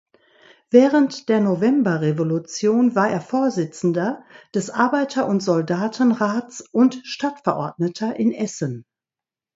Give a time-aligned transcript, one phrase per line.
[0.71, 8.87] Während der Novemberrevolution war er Vorsitzender des Arbeiter- und Soldatenrats und Stadtverordneter in Essen.